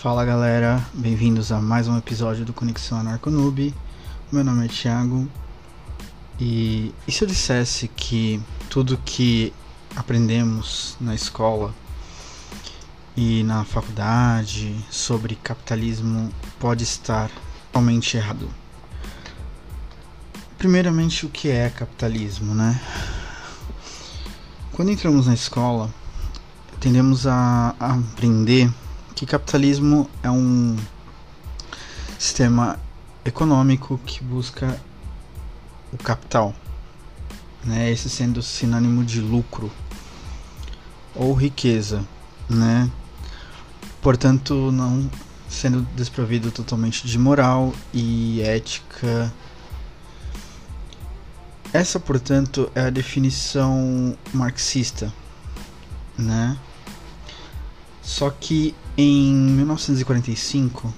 Fala 0.00 0.24
galera, 0.24 0.82
bem-vindos 0.94 1.52
a 1.52 1.60
mais 1.60 1.86
um 1.86 1.98
episódio 1.98 2.42
do 2.42 2.54
Conexão 2.54 2.98
Anarconoob. 2.98 3.74
Meu 4.32 4.42
nome 4.42 4.64
é 4.64 4.68
Thiago 4.68 5.28
e, 6.40 6.94
e 7.06 7.12
se 7.12 7.22
eu 7.22 7.28
dissesse 7.28 7.86
que 7.86 8.42
tudo 8.70 8.96
que 9.04 9.52
aprendemos 9.94 10.96
na 10.98 11.14
escola 11.14 11.74
e 13.14 13.42
na 13.42 13.62
faculdade 13.62 14.74
sobre 14.90 15.34
capitalismo 15.34 16.32
pode 16.58 16.82
estar 16.82 17.30
totalmente 17.66 18.16
errado? 18.16 18.48
Primeiramente, 20.56 21.26
o 21.26 21.28
que 21.28 21.50
é 21.50 21.68
capitalismo, 21.68 22.54
né? 22.54 22.80
Quando 24.72 24.92
entramos 24.92 25.26
na 25.26 25.34
escola, 25.34 25.92
tendemos 26.80 27.26
a 27.26 27.74
aprender 27.78 28.72
que 29.14 29.26
capitalismo 29.26 30.08
é 30.22 30.30
um 30.30 30.76
sistema 32.18 32.78
econômico 33.24 33.98
que 34.04 34.22
busca 34.22 34.80
o 35.92 35.98
capital, 35.98 36.54
né? 37.64 37.90
Esse 37.90 38.08
sendo 38.08 38.42
sinônimo 38.42 39.04
de 39.04 39.20
lucro 39.20 39.70
ou 41.14 41.34
riqueza, 41.34 42.04
né? 42.48 42.90
Portanto, 44.00 44.70
não 44.72 45.10
sendo 45.48 45.82
desprovido 45.96 46.50
totalmente 46.50 47.06
de 47.06 47.18
moral 47.18 47.74
e 47.92 48.40
ética. 48.40 49.32
Essa, 51.72 52.00
portanto, 52.00 52.70
é 52.74 52.82
a 52.82 52.90
definição 52.90 54.16
marxista, 54.32 55.12
né? 56.16 56.56
Só 58.00 58.30
que 58.30 58.74
em 59.00 59.34
1945, 59.34 60.92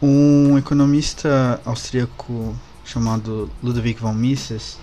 um 0.00 0.56
economista 0.56 1.60
austríaco 1.64 2.54
chamado 2.84 3.50
Ludwig 3.62 3.98
von 3.98 4.12
Mises, 4.12 4.78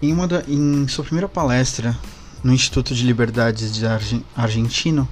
em, 0.00 0.12
uma 0.12 0.28
da, 0.28 0.44
em 0.46 0.86
sua 0.86 1.04
primeira 1.04 1.28
palestra 1.28 1.98
no 2.44 2.52
Instituto 2.52 2.94
de 2.94 3.04
Liberdades 3.04 3.74
de 3.74 3.84
Argen, 3.84 4.24
Argentino 4.36 5.08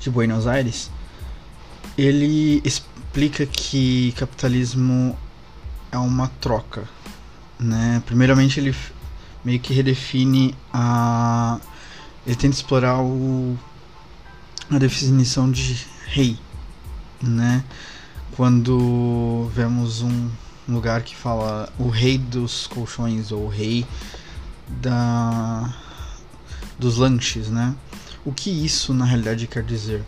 de 0.00 0.08
Buenos 0.08 0.46
Aires, 0.46 0.90
ele 1.98 2.62
explica 2.64 3.44
que 3.44 4.12
capitalismo 4.12 5.18
é 5.90 5.98
uma 5.98 6.28
troca, 6.40 6.84
né? 7.58 8.02
Primeiramente 8.06 8.60
ele 8.60 8.74
meio 9.44 9.58
que 9.58 9.74
redefine 9.74 10.54
a 10.72 11.60
ele 12.26 12.36
tenta 12.36 12.54
explorar 12.54 13.00
o, 13.00 13.58
a 14.70 14.78
definição 14.78 15.50
de 15.50 15.86
rei, 16.06 16.38
né? 17.22 17.64
Quando 18.36 19.50
vemos 19.54 20.02
um 20.02 20.30
lugar 20.68 21.02
que 21.02 21.16
fala 21.16 21.72
o 21.78 21.88
rei 21.88 22.18
dos 22.18 22.66
colchões 22.66 23.32
ou 23.32 23.46
o 23.46 23.48
rei 23.48 23.86
da 24.68 25.74
dos 26.78 26.96
lanches, 26.96 27.48
né? 27.48 27.74
O 28.24 28.32
que 28.32 28.50
isso 28.50 28.94
na 28.94 29.04
realidade 29.04 29.46
quer 29.46 29.62
dizer? 29.62 30.04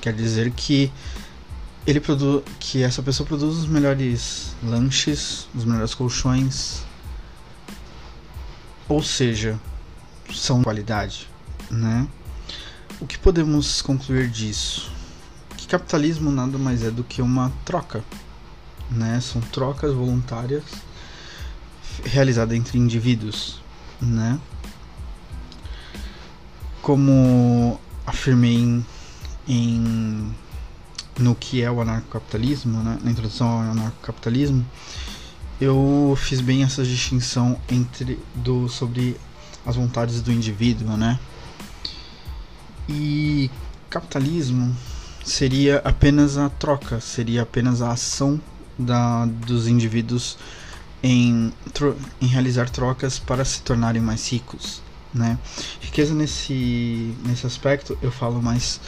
Quer 0.00 0.12
dizer 0.12 0.50
que 0.52 0.90
ele 1.86 2.00
produz 2.00 2.42
que 2.58 2.82
essa 2.82 3.02
pessoa 3.02 3.26
produz 3.26 3.58
os 3.58 3.66
melhores 3.66 4.54
lanches, 4.62 5.48
os 5.54 5.64
melhores 5.64 5.94
colchões, 5.94 6.82
ou 8.88 9.02
seja, 9.02 9.58
são 10.32 10.62
qualidade 10.62 11.31
né? 11.72 12.06
O 13.00 13.06
que 13.06 13.18
podemos 13.18 13.80
concluir 13.80 14.28
disso? 14.28 14.92
Que 15.56 15.66
capitalismo 15.66 16.30
nada 16.30 16.58
mais 16.58 16.82
é 16.84 16.90
do 16.90 17.02
que 17.02 17.22
uma 17.22 17.50
troca, 17.64 18.04
né? 18.90 19.18
São 19.20 19.40
trocas 19.40 19.92
voluntárias 19.92 20.62
realizadas 22.04 22.56
entre 22.56 22.78
indivíduos, 22.78 23.60
né? 24.00 24.38
Como 26.82 27.80
afirmei 28.06 28.56
em, 28.56 28.86
em 29.48 30.34
no 31.18 31.34
que 31.34 31.62
é 31.62 31.70
o 31.70 31.80
anarcocapitalismo, 31.80 32.82
né? 32.82 32.98
na 33.02 33.10
introdução 33.10 33.48
ao 33.48 33.60
anarcocapitalismo, 33.70 34.66
eu 35.60 36.16
fiz 36.18 36.40
bem 36.40 36.64
essa 36.64 36.82
distinção 36.82 37.58
entre 37.70 38.18
do 38.34 38.68
sobre 38.68 39.16
as 39.64 39.76
vontades 39.76 40.20
do 40.20 40.32
indivíduo, 40.32 40.96
né? 40.96 41.20
E 42.94 43.50
capitalismo 43.88 44.76
seria 45.24 45.78
apenas 45.78 46.36
a 46.36 46.50
troca, 46.50 47.00
seria 47.00 47.42
apenas 47.42 47.80
a 47.80 47.92
ação 47.92 48.38
da, 48.78 49.24
dos 49.24 49.66
indivíduos 49.66 50.36
em, 51.02 51.52
em 52.20 52.26
realizar 52.26 52.68
trocas 52.68 53.18
para 53.18 53.44
se 53.46 53.62
tornarem 53.62 54.02
mais 54.02 54.30
ricos. 54.30 54.82
Né? 55.12 55.38
Riqueza 55.80 56.14
nesse, 56.14 57.16
nesse 57.24 57.46
aspecto 57.46 57.96
eu 58.02 58.10
falo 58.10 58.42
mais 58.42 58.78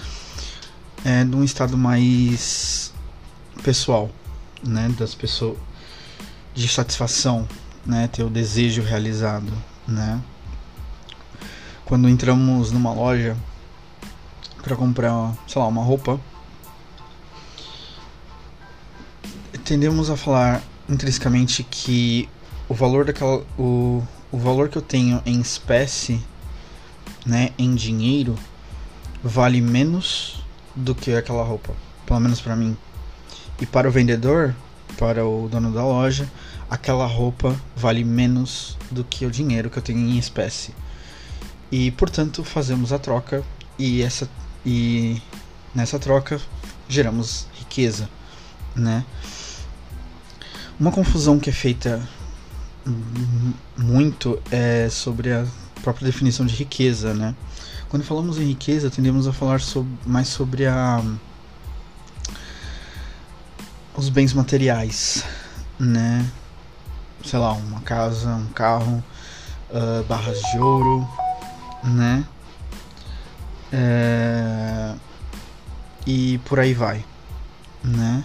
é, 1.03 1.25
de 1.25 1.35
um 1.35 1.43
estado 1.43 1.77
mais 1.77 2.93
pessoal, 3.63 4.11
né? 4.63 4.95
das 4.99 5.15
pessoas 5.15 5.57
de 6.55 6.69
satisfação, 6.69 7.49
né? 7.87 8.07
ter 8.09 8.23
o 8.23 8.29
desejo 8.29 8.83
realizado. 8.83 9.53
Né? 9.89 10.21
Quando 11.87 12.07
entramos 12.07 12.71
numa 12.71 12.93
loja 12.93 13.35
para 14.65 14.75
comprar, 14.75 15.37
sei 15.47 15.61
lá, 15.61 15.69
uma 15.69 15.85
roupa, 15.85 16.19
tendemos 19.63 20.09
a 20.09 20.17
falar 20.17 20.63
intrinsecamente 20.89 21.63
que 21.63 22.27
o 22.67 22.73
valor 22.73 23.05
daquela 23.05 23.45
o, 23.59 24.03
o 24.33 24.39
valor 24.39 24.71
que 24.71 24.79
eu 24.79 24.83
tenho 24.83 25.23
em 25.27 25.39
espécie, 25.39 26.19
né, 27.27 27.51
em 27.59 27.75
dinheiro, 27.75 28.37
vale 29.23 29.61
menos 29.61 30.43
do 30.75 30.95
que 30.95 31.15
aquela 31.15 31.45
roupa, 31.45 31.75
pelo 32.07 32.21
menos 32.21 32.41
para 32.41 32.57
mim. 32.57 32.75
E 33.61 33.67
para 33.67 33.87
o 33.87 33.93
vendedor, 33.93 34.55
para 34.99 35.27
o 35.27 35.47
dono 35.47 35.73
da 35.73 35.85
loja, 35.85 36.27
aquela 36.71 37.07
roupa 37.07 37.55
vale 37.77 38.03
menos 38.03 38.79
do 38.91 39.05
que 39.05 39.27
o 39.27 39.31
dinheiro 39.31 39.69
que 39.69 39.77
eu 39.77 39.83
tenho 39.83 39.99
em 39.99 40.17
espécie. 40.19 40.75
E 41.71 41.91
portanto, 41.91 42.43
fazemos 42.43 42.93
a 42.95 42.99
troca 42.99 43.45
e 43.79 44.03
essa 44.03 44.29
e 44.65 45.21
nessa 45.75 45.99
troca 45.99 46.41
geramos 46.89 47.47
riqueza, 47.55 48.09
né? 48.75 49.05
Uma 50.79 50.91
confusão 50.91 51.39
que 51.39 51.51
é 51.51 51.53
feita 51.53 52.07
muito 53.77 54.41
é 54.51 54.89
sobre 54.91 55.33
a 55.33 55.47
própria 55.83 56.07
definição 56.07 56.45
de 56.45 56.55
riqueza, 56.55 57.15
né? 57.15 57.35
Quando 57.89 58.03
falamos 58.05 58.39
em 58.39 58.45
riqueza, 58.45 58.91
tendemos 58.91 59.29
a 59.29 59.33
falar 59.33 59.61
sobre, 59.61 59.93
mais 60.05 60.29
sobre 60.29 60.67
a 60.67 61.03
os 63.97 64.09
bens 64.09 64.33
materiais, 64.33 65.25
né? 65.79 66.29
Sei 67.25 67.39
lá, 67.39 67.53
uma 67.53 67.81
casa, 67.81 68.35
um 68.35 68.47
carro, 68.49 69.03
uh, 69.71 70.03
barras 70.05 70.41
de 70.41 70.59
ouro, 70.59 71.09
né? 71.85 72.25
É... 73.73 74.95
E 76.07 76.39
por 76.45 76.61
aí 76.61 76.75
vai, 76.75 77.05
né? 77.83 78.23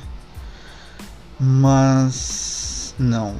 Mas 1.39 2.93
não, 2.99 3.37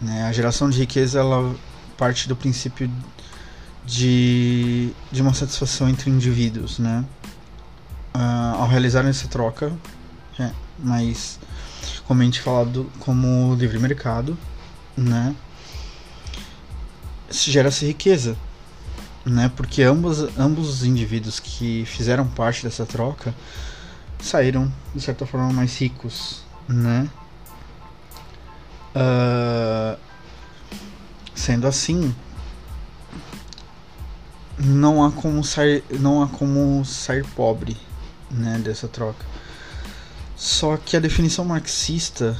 né? 0.00 0.24
A 0.24 0.32
geração 0.32 0.70
de 0.70 0.78
riqueza 0.78 1.20
ela 1.20 1.54
parte 1.98 2.26
do 2.26 2.34
princípio 2.34 2.90
de, 3.84 4.92
de 5.12 5.20
uma 5.20 5.34
satisfação 5.34 5.88
entre 5.88 6.10
indivíduos, 6.10 6.78
né? 6.78 7.04
Uh, 8.14 8.56
ao 8.60 8.66
realizar 8.66 9.04
essa 9.06 9.28
troca, 9.28 9.72
é, 10.38 10.50
mas 10.78 11.38
comente 12.06 12.40
falado 12.40 12.90
como 12.98 13.54
livre 13.54 13.78
mercado, 13.78 14.36
né? 14.96 15.34
Gera-se 17.30 17.86
riqueza, 17.86 18.36
né? 19.30 19.50
Porque 19.56 19.82
ambos, 19.82 20.18
ambos 20.36 20.68
os 20.68 20.84
indivíduos 20.84 21.38
que 21.38 21.84
fizeram 21.86 22.26
parte 22.26 22.64
dessa 22.64 22.84
troca 22.84 23.32
saíram 24.18 24.70
de 24.94 25.00
certa 25.00 25.24
forma 25.24 25.52
mais 25.52 25.78
ricos, 25.78 26.42
né? 26.68 27.08
Uh, 28.94 29.96
sendo 31.32 31.66
assim, 31.68 32.14
não 34.58 35.04
há 35.04 35.12
como 35.12 35.44
sair, 35.44 35.84
não 36.00 36.22
há 36.22 36.26
como 36.26 36.84
sair 36.84 37.24
pobre, 37.36 37.76
né? 38.28 38.58
Dessa 38.58 38.88
troca. 38.88 39.24
Só 40.36 40.76
que 40.76 40.96
a 40.96 41.00
definição 41.00 41.44
marxista 41.44 42.36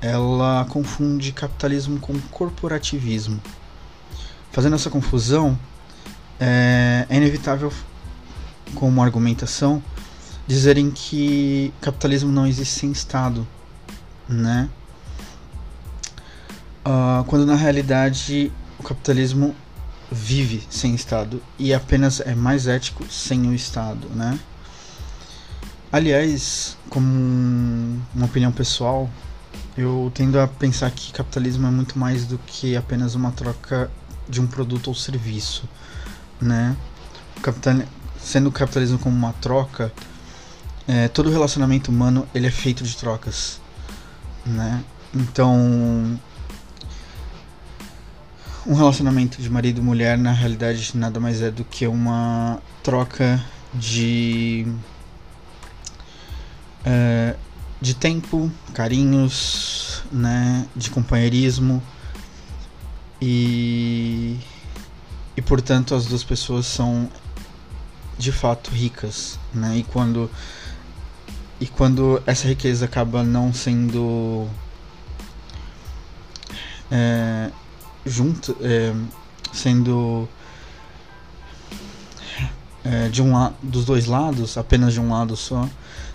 ela 0.00 0.64
confunde 0.66 1.32
capitalismo 1.32 1.98
com 1.98 2.16
corporativismo. 2.30 3.42
Fazendo 4.52 4.76
essa 4.76 4.88
confusão, 4.88 5.58
é, 6.40 7.06
é 7.08 7.16
inevitável 7.16 7.72
como 8.74 9.02
argumentação 9.02 9.82
dizerem 10.46 10.90
que 10.90 11.72
capitalismo 11.80 12.32
não 12.32 12.46
existe 12.46 12.80
sem 12.80 12.90
Estado, 12.90 13.46
né? 14.28 14.68
Uh, 16.86 17.22
quando 17.24 17.44
na 17.44 17.54
realidade 17.54 18.50
o 18.78 18.82
capitalismo 18.82 19.54
vive 20.10 20.66
sem 20.70 20.94
Estado 20.94 21.42
e 21.58 21.74
apenas 21.74 22.20
é 22.20 22.34
mais 22.34 22.66
ético 22.66 23.04
sem 23.10 23.46
o 23.46 23.54
Estado, 23.54 24.08
né? 24.14 24.38
Aliás, 25.92 26.76
como 26.88 27.06
uma 28.14 28.26
opinião 28.26 28.52
pessoal, 28.52 29.08
eu 29.76 30.10
tendo 30.14 30.38
a 30.40 30.46
pensar 30.46 30.90
que 30.90 31.12
capitalismo 31.12 31.66
é 31.66 31.70
muito 31.70 31.98
mais 31.98 32.26
do 32.26 32.38
que 32.38 32.76
apenas 32.76 33.14
uma 33.14 33.32
troca 33.32 33.90
de 34.28 34.40
um 34.40 34.46
produto 34.46 34.88
ou 34.88 34.94
serviço, 34.94 35.68
né? 36.40 36.76
Capital... 37.42 37.82
Sendo 38.20 38.48
o 38.48 38.52
capitalismo 38.52 38.98
como 38.98 39.16
uma 39.16 39.32
troca, 39.34 39.92
é, 40.86 41.06
todo 41.08 41.30
relacionamento 41.30 41.90
humano 41.90 42.28
ele 42.34 42.46
é 42.46 42.50
feito 42.50 42.82
de 42.82 42.96
trocas, 42.96 43.60
né? 44.44 44.82
Então, 45.14 46.18
um 48.66 48.74
relacionamento 48.74 49.40
de 49.40 49.48
marido 49.48 49.80
e 49.80 49.82
mulher 49.82 50.18
na 50.18 50.32
realidade 50.32 50.90
nada 50.94 51.18
mais 51.18 51.40
é 51.40 51.50
do 51.50 51.64
que 51.64 51.86
uma 51.86 52.60
troca 52.82 53.42
de 53.72 54.66
é, 56.84 57.34
de 57.80 57.94
tempo, 57.94 58.50
carinhos, 58.74 60.02
né, 60.10 60.66
de 60.74 60.90
companheirismo 60.90 61.82
e 63.22 64.38
e 65.38 65.40
portanto 65.40 65.94
as 65.94 66.06
duas 66.06 66.24
pessoas 66.24 66.66
são 66.66 67.08
de 68.18 68.32
fato 68.32 68.72
ricas, 68.72 69.38
né? 69.54 69.76
E 69.76 69.84
quando 69.84 70.28
e 71.60 71.66
quando 71.66 72.20
essa 72.26 72.48
riqueza 72.48 72.86
acaba 72.86 73.22
não 73.22 73.52
sendo 73.52 74.48
é, 76.90 77.52
junto, 78.04 78.56
é, 78.60 78.92
sendo 79.52 80.28
é, 82.84 83.08
de 83.08 83.22
um 83.22 83.30
dos 83.62 83.84
dois 83.84 84.06
lados, 84.06 84.58
apenas 84.58 84.92
de 84.92 85.00
um 85.00 85.12
lado 85.12 85.36
só, 85.36 85.68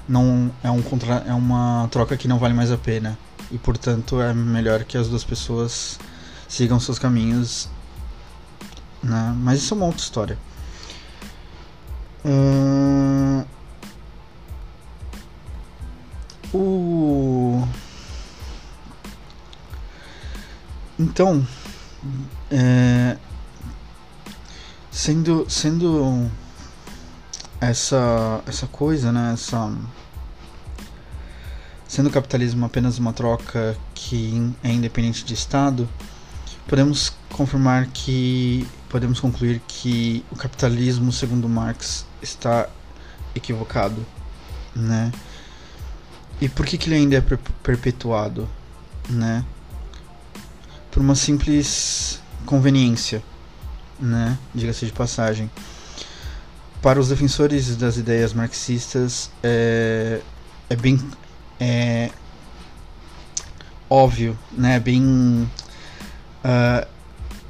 não 0.05 0.51
é 0.61 0.69
um 0.69 0.81
contra, 0.81 1.23
é 1.25 1.33
uma 1.33 1.87
troca 1.89 2.17
que 2.17 2.27
não 2.27 2.39
vale 2.39 2.53
mais 2.53 2.73
a 2.73 2.77
pena 2.77 3.17
e 3.49 3.57
portanto 3.57 4.19
é 4.19 4.33
melhor 4.33 4.83
que 4.83 4.97
as 4.97 5.07
duas 5.07 5.23
pessoas 5.23 5.97
sigam 6.45 6.77
seus 6.77 6.99
caminhos, 6.99 7.69
né? 9.03 9.35
Mas 9.38 9.59
isso 9.59 9.73
é 9.73 9.77
uma 9.77 9.85
outra 9.85 10.01
história. 10.01 10.38
Hum, 12.25 13.44
o 16.53 17.67
então 20.97 21.45
é, 22.51 23.17
sendo 24.91 25.45
sendo 25.49 26.29
essa 27.59 28.41
essa 28.45 28.67
coisa 28.67 29.11
né 29.11 29.33
essa 29.33 29.75
sendo 31.88 32.07
o 32.07 32.11
capitalismo 32.11 32.65
apenas 32.65 32.99
uma 32.99 33.11
troca 33.11 33.75
que 33.95 34.53
é 34.63 34.71
independente 34.71 35.25
de 35.25 35.33
estado 35.33 35.89
podemos 36.67 37.11
confirmar 37.31 37.88
que 37.88 38.67
podemos 38.94 39.19
concluir 39.19 39.60
que 39.68 40.24
o 40.30 40.36
capitalismo 40.36 41.12
segundo 41.12 41.50
Marx 41.50 42.06
está 42.22 42.69
equivocado, 43.34 44.06
né? 44.75 45.12
E 46.40 46.48
por 46.48 46.63
que, 46.63 46.78
que 46.78 46.90
ele 46.90 46.98
ainda 46.98 47.16
é 47.16 47.24
perpetuado, 47.63 48.48
né? 49.10 49.44
Por 50.92 51.01
uma 51.01 51.16
simples 51.16 52.22
conveniência, 52.45 53.24
né? 54.00 54.38
Diga-se 54.54 54.86
de 54.86 54.92
passagem. 54.92 55.50
Para 56.80 57.00
os 57.00 57.07
defensores 57.07 57.75
das 57.75 57.98
ideias 57.98 58.31
marxistas, 58.31 59.31
é, 59.42 60.22
é 60.69 60.75
bem 60.75 61.04
é, 61.60 62.12
óbvio, 63.90 64.38
né? 64.51 64.75
É 64.75 64.80
bem 64.80 65.50
uh, 66.45 66.88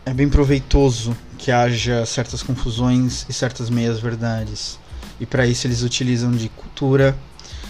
é 0.06 0.14
bem 0.14 0.30
proveitoso 0.30 1.14
que 1.44 1.52
haja 1.52 2.06
certas 2.06 2.42
confusões 2.42 3.26
e 3.28 3.34
certas 3.34 3.70
meias 3.70 4.00
verdades. 4.00 4.80
E 5.20 5.26
para 5.26 5.46
isso 5.46 5.68
eles 5.68 5.84
utilizam 5.84 6.32
de 6.32 6.48
cultura, 6.48 7.18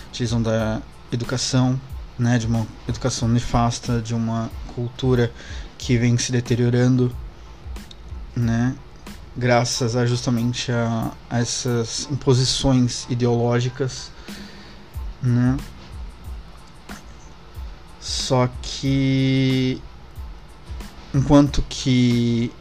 utilizam 0.10 0.40
da 0.40 0.80
educação, 1.12 1.82
né, 2.18 2.38
de 2.38 2.46
uma 2.46 2.68
educação 2.88 3.28
nefasta, 3.28 4.00
de 4.00 4.14
uma 4.14 4.52
cultura 4.76 5.34
que 5.76 5.98
vem 5.98 6.16
se 6.20 6.32
deteriorando, 6.32 7.16
né, 8.36 8.76
graças 9.36 9.96
a 9.96 10.06
justamente 10.06 10.72
a, 10.72 11.12
a 11.28 11.40
essas 11.40 12.08
imposições 12.12 13.08
ideológicas, 13.10 14.12
né. 15.20 15.58
Só 18.00 18.48
que 18.62 19.82
enquanto 21.12 21.64
que 21.68 22.52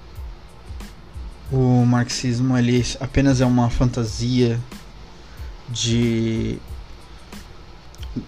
o 1.52 1.84
marxismo 1.84 2.56
ele 2.56 2.82
apenas 2.99 3.43
é 3.43 3.46
uma 3.46 3.69
fantasia 3.69 4.58
de 5.69 6.58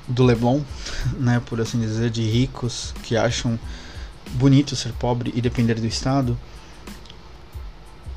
do 0.07 0.23
Leblon, 0.25 0.63
né, 1.19 1.41
por 1.45 1.61
assim 1.61 1.81
dizer, 1.81 2.11
de 2.11 2.23
ricos 2.23 2.95
que 3.03 3.17
acham 3.17 3.59
bonito 4.35 4.77
ser 4.77 4.93
pobre 4.93 5.33
e 5.35 5.41
depender 5.41 5.75
do 5.75 5.87
Estado. 5.87 6.39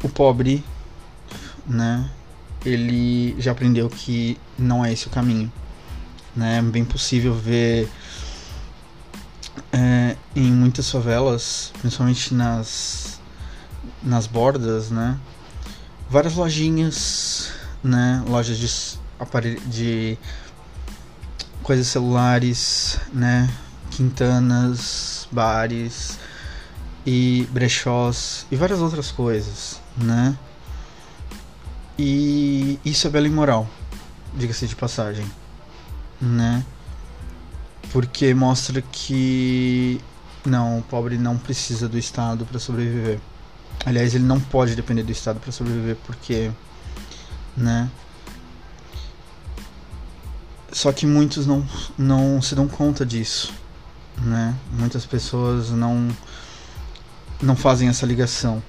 O 0.03 0.09
pobre, 0.09 0.63
né, 1.65 2.09
ele 2.65 3.35
já 3.39 3.51
aprendeu 3.51 3.89
que 3.89 4.37
não 4.57 4.83
é 4.85 4.91
esse 4.91 5.07
o 5.07 5.09
caminho. 5.09 5.51
Né? 6.35 6.57
É 6.57 6.61
bem 6.61 6.85
possível 6.85 7.33
ver 7.33 7.89
é, 9.71 10.15
em 10.35 10.51
muitas 10.51 10.89
favelas, 10.91 11.73
principalmente 11.79 12.33
nas 12.33 13.16
nas 14.07 14.25
bordas, 14.25 14.89
né? 14.89 15.17
Várias 16.09 16.35
lojinhas, 16.35 17.51
né? 17.83 18.23
Lojas 18.27 18.57
de 18.57 18.99
aparelho 19.19 19.59
de 19.61 20.17
coisas 21.61 21.87
celulares, 21.87 22.99
né? 23.13 23.49
Quintanas, 23.91 25.27
bares 25.31 26.17
e 27.05 27.47
brechós 27.51 28.45
e 28.51 28.55
várias 28.55 28.79
outras 28.79 29.11
coisas, 29.11 29.81
né? 29.97 30.37
E 31.99 32.79
isso 32.85 33.07
é 33.07 33.09
belo 33.09 33.25
e 33.25 33.29
moral, 33.29 33.67
diga-se 34.35 34.67
de 34.67 34.75
passagem, 34.75 35.25
né? 36.21 36.63
Porque 37.91 38.33
mostra 38.33 38.81
que 38.81 39.99
não, 40.45 40.79
o 40.79 40.83
pobre 40.83 41.17
não 41.17 41.37
precisa 41.37 41.89
do 41.89 41.97
Estado 41.97 42.45
para 42.45 42.59
sobreviver. 42.59 43.19
Aliás, 43.85 44.13
ele 44.13 44.25
não 44.25 44.39
pode 44.39 44.75
depender 44.75 45.03
do 45.03 45.11
Estado 45.11 45.39
para 45.39 45.51
sobreviver, 45.51 45.95
porque, 46.05 46.51
né? 47.55 47.89
Só 50.71 50.91
que 50.91 51.05
muitos 51.05 51.47
não, 51.47 51.65
não 51.97 52.41
se 52.41 52.53
dão 52.53 52.67
conta 52.67 53.05
disso, 53.05 53.53
né? 54.17 54.55
Muitas 54.71 55.05
pessoas 55.05 55.71
não 55.71 56.09
não 57.41 57.55
fazem 57.55 57.87
essa 57.87 58.05
ligação, 58.05 58.61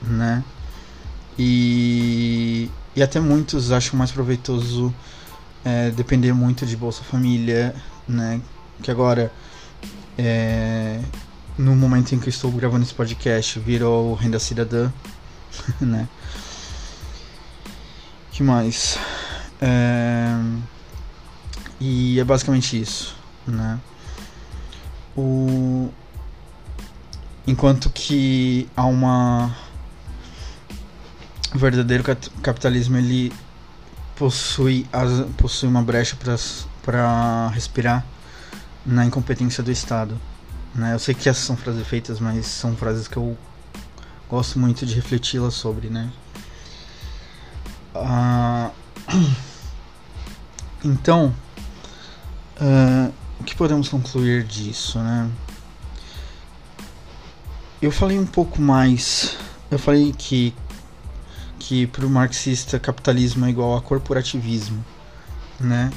né? 0.00 0.42
E, 1.38 2.70
e 2.94 3.02
até 3.02 3.20
muitos 3.20 3.72
acham 3.72 3.98
mais 3.98 4.10
proveitoso 4.10 4.94
é, 5.64 5.90
depender 5.90 6.32
muito 6.32 6.64
de 6.64 6.76
Bolsa 6.76 7.02
Família, 7.02 7.74
né? 8.08 8.40
Que 8.82 8.90
agora 8.90 9.32
é, 10.16 11.00
no 11.58 11.74
momento 11.74 12.14
em 12.14 12.18
que 12.18 12.28
estou 12.28 12.50
gravando 12.52 12.84
esse 12.84 12.94
podcast, 12.94 13.58
virou 13.58 14.14
Renda 14.14 14.38
Cidadã, 14.38 14.90
né? 15.80 16.08
que 18.36 18.42
mais? 18.42 18.98
É... 19.62 20.28
E 21.80 22.20
é 22.20 22.24
basicamente 22.24 22.78
isso, 22.78 23.16
né? 23.46 23.80
O... 25.16 25.88
Enquanto 27.46 27.88
que 27.88 28.68
há 28.76 28.84
uma... 28.84 29.56
O 31.54 31.58
verdadeiro 31.58 32.04
capitalismo, 32.42 32.98
ele 32.98 33.32
possui, 34.16 34.86
as... 34.92 35.20
possui 35.38 35.68
uma 35.68 35.82
brecha 35.82 36.14
para 36.82 37.48
respirar 37.48 38.04
na 38.84 39.06
incompetência 39.06 39.62
do 39.62 39.72
Estado. 39.72 40.20
Né? 40.76 40.94
Eu 40.94 40.98
sei 40.98 41.14
que 41.14 41.28
essas 41.28 41.44
são 41.44 41.56
frases 41.56 41.86
feitas, 41.86 42.20
mas 42.20 42.46
são 42.46 42.76
frases 42.76 43.08
que 43.08 43.16
eu 43.16 43.36
gosto 44.28 44.58
muito 44.58 44.84
de 44.84 44.94
refleti-las 44.94 45.54
sobre, 45.54 45.88
né? 45.88 46.12
Ah, 47.94 48.70
Então, 50.86 51.34
uh, 52.60 53.12
o 53.40 53.44
que 53.44 53.56
podemos 53.56 53.88
concluir 53.88 54.44
disso, 54.44 55.00
né? 55.00 55.28
Eu 57.82 57.90
falei 57.90 58.18
um 58.18 58.26
pouco 58.26 58.60
mais. 58.62 59.36
Eu 59.68 59.78
falei 59.78 60.12
que 60.12 60.54
que 61.58 61.88
para 61.88 62.06
o 62.06 62.10
marxista 62.10 62.78
capitalismo 62.78 63.44
é 63.46 63.50
igual 63.50 63.76
a 63.76 63.82
corporativismo, 63.82 64.84
né? 65.58 65.90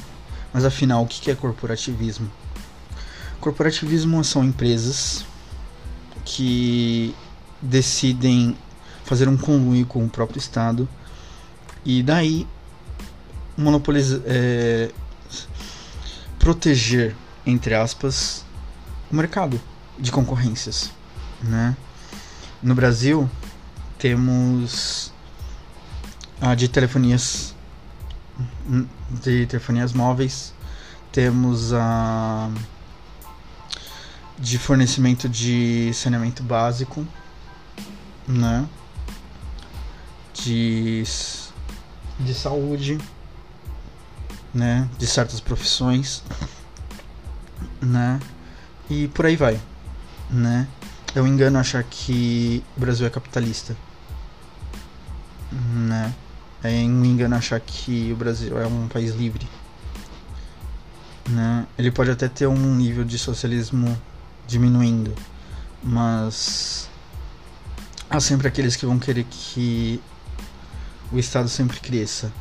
Mas 0.52 0.66
afinal, 0.66 1.04
o 1.04 1.08
que 1.08 1.30
é 1.30 1.36
corporativismo? 1.36 2.32
Corporativismo 3.40 4.24
são 4.24 4.44
empresas 4.44 5.26
que 6.26 7.16
decidem 7.62 8.58
fazer 9.06 9.28
um 9.28 9.38
conluio 9.38 9.86
com 9.86 10.06
o 10.06 10.10
próprio 10.10 10.38
Estado 10.38 10.88
e 11.86 12.04
daí 12.04 12.48
monopolizar, 13.58 14.22
é, 14.26 14.92
proteger, 16.38 17.16
entre 17.46 17.74
aspas, 17.74 18.46
o 19.12 19.16
mercado 19.16 19.60
de 19.98 20.12
concorrências, 20.12 20.92
né? 21.42 21.76
No 22.62 22.76
Brasil 22.76 23.30
temos 23.98 25.12
a 26.42 26.56
de 26.56 26.68
telefonias 26.68 27.56
de 29.22 29.46
telefonias 29.46 29.92
móveis, 29.92 30.54
temos 31.12 31.74
a 31.74 32.50
de 34.40 34.58
fornecimento 34.58 35.28
de 35.28 35.92
saneamento 35.94 36.42
básico, 36.42 37.06
né? 38.28 38.68
De, 40.34 41.04
de 42.20 42.34
saúde, 42.34 42.98
né? 44.54 44.90
De 44.98 45.06
certas 45.06 45.42
profissões, 45.42 46.24
né? 47.82 48.20
E 48.90 49.08
por 49.10 49.26
aí 49.26 49.36
vai, 49.36 49.60
né? 50.30 50.68
É 51.14 51.22
um 51.22 51.28
engano 51.28 51.60
achar 51.60 51.84
que 51.84 52.64
o 52.78 52.80
Brasil 52.80 53.06
é 53.06 53.10
capitalista, 53.10 53.76
né? 55.52 56.14
É 56.64 56.70
um 56.70 57.04
engano 57.04 57.36
achar 57.36 57.60
que 57.60 58.12
o 58.14 58.16
Brasil 58.16 58.58
é 58.58 58.66
um 58.66 58.88
país 58.88 59.14
livre, 59.16 59.48
né? 61.28 61.68
Ele 61.78 61.92
pode 61.92 62.10
até 62.10 62.30
ter 62.30 62.48
um 62.48 62.76
nível 62.76 63.04
de 63.04 63.18
socialismo 63.18 64.00
diminuindo, 64.50 65.14
mas 65.84 66.90
há 68.10 68.20
sempre 68.20 68.48
aqueles 68.48 68.76
que 68.76 68.86
vão 68.86 68.98
querer 68.98 69.24
que 69.30 70.02
o 71.12 71.20
Estado 71.20 71.48
sempre 71.48 71.80
cresça, 71.80 72.34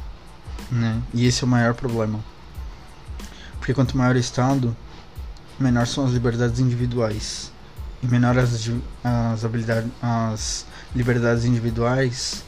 né? 0.70 1.00
E 1.12 1.26
esse 1.26 1.44
é 1.44 1.46
o 1.46 1.48
maior 1.48 1.74
problema. 1.74 2.18
Porque 3.58 3.74
quanto 3.74 3.96
maior 3.96 4.16
o 4.16 4.18
Estado, 4.18 4.74
menor 5.60 5.86
são 5.86 6.06
as 6.06 6.12
liberdades 6.12 6.58
individuais. 6.58 7.52
E 8.02 8.06
menor 8.06 8.38
as, 8.38 8.70
as, 9.04 9.44
habilidades, 9.44 9.90
as 10.00 10.66
liberdades 10.94 11.44
individuais, 11.44 12.42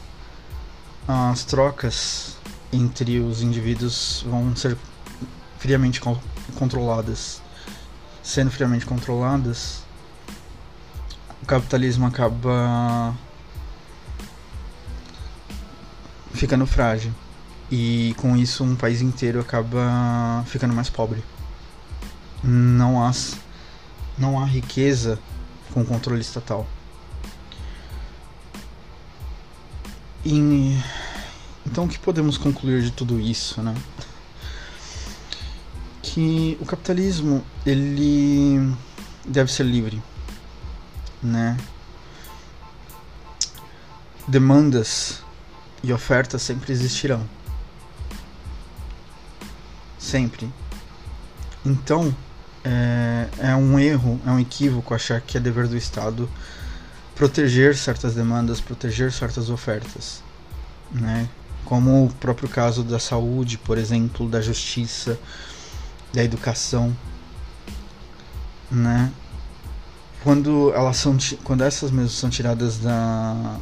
as 1.07 1.45
trocas 1.45 2.37
entre 2.73 3.19
os 3.19 3.43
indivíduos 3.43 4.25
vão 4.27 4.55
ser 4.57 4.77
friamente 5.59 6.01
controladas 6.55 7.43
sendo 8.23 8.51
friamente 8.51 8.87
controladas, 8.87 9.83
o 11.43 11.47
capitalismo 11.47 12.07
acaba 12.07 13.15
ficando 16.33 16.67
frágil. 16.67 17.13
E 17.71 18.15
com 18.17 18.37
isso 18.37 18.65
um 18.65 18.75
país 18.75 19.01
inteiro 19.01 19.41
acaba 19.41 20.45
ficando 20.47 20.75
mais 20.75 20.91
pobre. 20.91 21.23
Não 22.43 23.05
há, 23.05 23.13
não 24.19 24.41
há 24.41 24.45
riqueza 24.45 25.19
com 25.73 25.85
controle 25.85 26.21
estatal. 26.21 26.67
E, 30.25 30.77
então 31.65 31.85
o 31.85 31.89
que 31.89 31.99
podemos 31.99 32.37
concluir 32.37 32.83
de 32.83 32.91
tudo 32.91 33.21
isso, 33.21 33.63
né? 33.63 33.75
Que 36.13 36.59
o 36.61 36.67
capitalismo 36.67 37.45
ele 37.65 38.75
deve 39.25 39.53
ser 39.53 39.63
livre, 39.63 40.03
né? 41.23 41.57
Demandas 44.27 45.23
e 45.85 45.93
ofertas 45.93 46.43
sempre 46.43 46.73
existirão. 46.73 47.25
Sempre. 50.01 50.53
Então, 51.65 52.15
é, 52.65 53.29
é 53.39 53.55
um 53.55 53.79
erro, 53.79 54.21
é 54.27 54.31
um 54.31 54.41
equívoco 54.41 54.93
achar 54.93 55.21
que 55.21 55.37
é 55.37 55.41
dever 55.41 55.69
do 55.69 55.77
Estado 55.77 56.29
proteger 57.15 57.77
certas 57.77 58.15
demandas, 58.15 58.61
proteger 58.61 59.13
certas 59.13 59.49
ofertas, 59.49 60.25
né? 60.91 61.29
Como 61.65 62.07
o 62.07 62.13
próprio 62.15 62.49
caso 62.49 62.83
da 62.83 62.99
saúde, 62.99 63.59
por 63.59 63.79
exemplo, 63.79 64.29
da 64.29 64.41
justiça, 64.41 65.17
da 66.13 66.25
educação, 66.25 66.97
né? 68.71 69.13
Quando 70.23 70.73
elas 70.75 70.97
são 70.97 71.17
quando 71.45 71.63
essas 71.63 71.91
mesmas 71.91 72.13
são 72.13 72.29
tiradas 72.29 72.79
da 72.79 73.57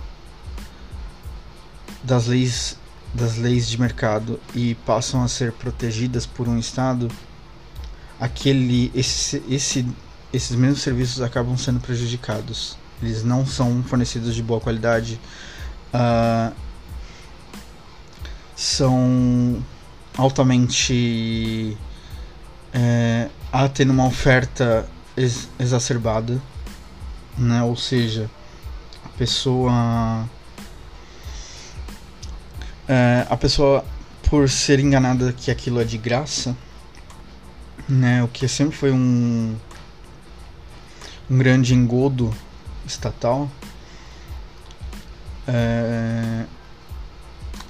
das 2.03 2.27
leis 2.27 2.77
das 3.15 3.37
leis 3.37 3.69
de 3.69 3.81
mercado 3.81 4.39
e 4.55 4.75
passam 4.87 5.23
a 5.23 5.29
ser 5.29 5.53
protegidas 5.53 6.27
por 6.27 6.49
um 6.49 6.59
estado, 6.59 7.09
aquele 8.21 8.91
esse, 8.95 9.43
esse 9.49 9.87
esses 10.33 10.55
mesmos 10.55 10.83
serviços 10.83 11.23
acabam 11.23 11.57
sendo 11.57 11.81
prejudicados. 11.81 12.77
Eles 13.03 13.23
não 13.23 13.47
são 13.47 13.83
fornecidos 13.83 14.35
de 14.35 14.43
boa 14.43 14.61
qualidade. 14.61 15.21
Uh, 15.95 16.55
são 18.55 19.65
altamente 20.17 21.77
é, 22.73 23.29
a 23.53 23.69
tendo 23.69 23.93
uma 23.93 24.07
oferta 24.07 24.89
ex 25.17 25.49
exacerbada, 25.59 26.41
né? 27.37 27.63
Ou 27.63 27.77
seja, 27.77 28.31
a 29.05 29.09
pessoa 29.11 30.29
é, 32.87 33.27
a 33.29 33.37
pessoa 33.37 33.85
por 34.29 34.49
ser 34.49 34.81
enganada 34.81 35.33
que 35.33 35.51
aquilo 35.51 35.81
é 35.81 35.85
de 35.85 35.99
graça, 35.99 36.57
né? 37.89 38.23
O 38.23 38.29
que 38.29 38.47
sempre 38.49 38.77
foi 38.77 38.93
um 38.93 39.57
um 41.31 41.37
grande 41.37 41.75
engodo 41.75 42.35
estatal, 42.87 43.51
é, 45.47 46.45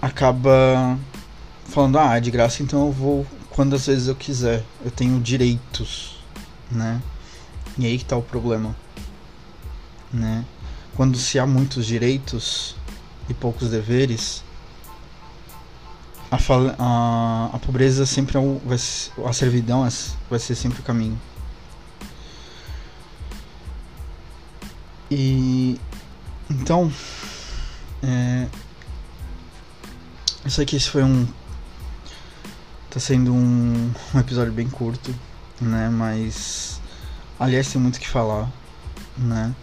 acaba 0.00 0.96
falando 1.66 1.98
ah 1.98 2.16
é 2.16 2.20
de 2.20 2.30
graça 2.30 2.62
então 2.62 2.86
eu 2.86 2.92
vou 2.92 3.26
quantas 3.58 3.86
vezes 3.88 4.06
eu 4.06 4.14
quiser. 4.14 4.64
Eu 4.84 4.90
tenho 4.92 5.20
direitos, 5.20 6.14
né? 6.70 7.02
E 7.76 7.86
aí 7.86 7.98
que 7.98 8.04
tá 8.04 8.16
o 8.16 8.22
problema, 8.22 8.76
né? 10.12 10.44
Quando 10.94 11.18
se 11.18 11.40
há 11.40 11.44
muitos 11.44 11.84
direitos 11.84 12.76
e 13.28 13.34
poucos 13.34 13.68
deveres, 13.68 14.44
a, 16.30 16.36
a, 16.78 17.50
a 17.52 17.58
pobreza 17.58 18.06
sempre 18.06 18.36
é 18.36 18.40
o, 18.40 18.60
vai 18.64 18.78
a 19.28 19.32
servidão 19.32 19.84
é, 19.84 19.88
vai 20.30 20.38
ser 20.38 20.54
sempre 20.54 20.78
o 20.78 20.84
caminho. 20.84 21.20
E 25.10 25.80
então, 26.48 26.92
é, 28.04 28.46
eu 30.44 30.50
sei 30.50 30.64
que 30.64 30.76
esse 30.76 30.88
foi 30.88 31.02
um 31.02 31.26
Tá 32.90 32.98
sendo 32.98 33.34
um, 33.34 33.92
um 34.14 34.18
episódio 34.18 34.52
bem 34.52 34.68
curto, 34.68 35.14
né? 35.60 35.90
Mas 35.90 36.80
aliás 37.38 37.70
tem 37.70 37.80
muito 37.80 38.00
que 38.00 38.08
falar, 38.08 38.50
né? 39.16 39.54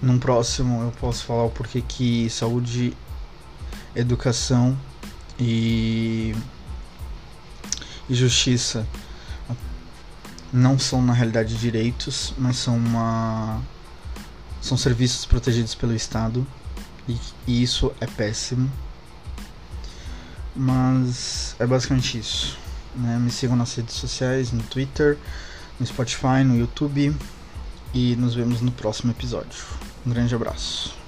Num 0.00 0.18
próximo 0.18 0.82
eu 0.82 0.90
posso 0.92 1.24
falar 1.24 1.44
o 1.44 1.50
porquê 1.50 1.80
que 1.80 2.28
saúde, 2.28 2.96
educação 3.94 4.76
e, 5.38 6.34
e 8.08 8.14
justiça 8.14 8.86
não 10.52 10.78
são 10.78 11.00
na 11.00 11.12
realidade 11.12 11.56
direitos, 11.56 12.34
mas 12.36 12.56
são 12.56 12.76
uma 12.76 13.60
são 14.60 14.76
serviços 14.76 15.24
protegidos 15.24 15.74
pelo 15.74 15.94
Estado 15.94 16.46
e, 17.08 17.16
e 17.46 17.62
isso 17.62 17.92
é 18.00 18.06
péssimo 18.06 18.70
mas 20.54 21.56
é 21.58 21.66
basicamente 21.66 22.18
isso. 22.18 22.58
Né? 22.94 23.18
Me 23.18 23.30
sigam 23.30 23.56
nas 23.56 23.74
redes 23.74 23.94
sociais, 23.94 24.52
no 24.52 24.62
Twitter, 24.62 25.18
no 25.78 25.86
Spotify, 25.86 26.44
no 26.44 26.56
YouTube. 26.56 27.14
E 27.94 28.16
nos 28.16 28.34
vemos 28.34 28.62
no 28.62 28.72
próximo 28.72 29.12
episódio. 29.12 29.64
Um 30.06 30.10
grande 30.10 30.34
abraço. 30.34 31.01